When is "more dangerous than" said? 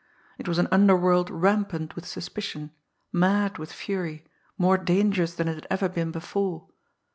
4.57-5.47